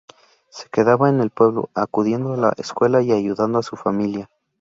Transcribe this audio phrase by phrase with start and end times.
[0.49, 4.31] Se quedaba en el pueblo, acudiendo a la escuela y ayudando a su familia.